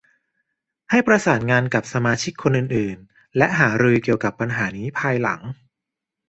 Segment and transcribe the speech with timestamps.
[0.89, 5.41] ให้ประสานงานกับสมาชิกคนอื่น ๆ และหารือเกี่ยวกับปัญหานี้ในภายหลัง